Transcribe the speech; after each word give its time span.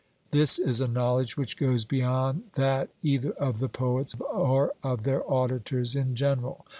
This 0.31 0.57
is 0.57 0.81
a 0.81 0.87
knowledge 0.87 1.37
which 1.37 1.57
goes 1.57 1.85
beyond 1.85 2.45
that 2.55 2.89
either 3.03 3.33
of 3.33 3.59
the 3.59 3.69
poets 3.69 4.15
or 4.19 4.73
of 4.81 5.03
their 5.03 5.23
auditors 5.31 5.95
in 5.95 6.15
general. 6.15 6.65